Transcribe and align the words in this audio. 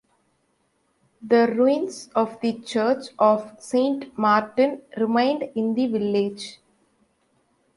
The 1.21 1.53
ruins 1.55 2.09
of 2.15 2.41
the 2.41 2.53
church 2.61 3.09
of 3.19 3.51
Saint 3.59 4.17
Martin 4.17 4.81
remain 4.97 5.43
in 5.53 5.75
the 5.75 5.85
village. 5.85 6.57